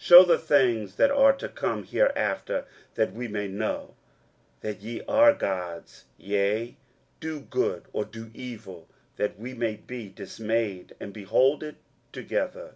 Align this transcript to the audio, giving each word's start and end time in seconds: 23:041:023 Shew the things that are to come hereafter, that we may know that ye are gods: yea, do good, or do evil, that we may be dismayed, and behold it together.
23:041:023 0.00 0.06
Shew 0.08 0.24
the 0.24 0.38
things 0.38 0.94
that 0.96 1.10
are 1.12 1.32
to 1.32 1.48
come 1.48 1.84
hereafter, 1.84 2.64
that 2.96 3.12
we 3.12 3.28
may 3.28 3.46
know 3.46 3.94
that 4.62 4.80
ye 4.82 5.00
are 5.06 5.32
gods: 5.32 6.06
yea, 6.18 6.76
do 7.20 7.38
good, 7.38 7.84
or 7.92 8.04
do 8.04 8.32
evil, 8.34 8.88
that 9.14 9.38
we 9.38 9.54
may 9.54 9.76
be 9.76 10.08
dismayed, 10.08 10.96
and 10.98 11.12
behold 11.12 11.62
it 11.62 11.76
together. 12.10 12.74